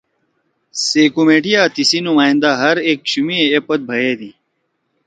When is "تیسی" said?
1.75-1.99